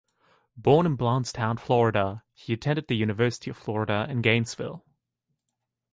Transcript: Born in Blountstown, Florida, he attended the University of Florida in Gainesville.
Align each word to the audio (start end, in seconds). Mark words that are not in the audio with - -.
Born 0.57 0.87
in 0.87 0.97
Blountstown, 0.97 1.59
Florida, 1.59 2.23
he 2.33 2.53
attended 2.53 2.87
the 2.87 2.95
University 2.95 3.51
of 3.51 3.57
Florida 3.57 4.07
in 4.09 4.23
Gainesville. 4.23 4.83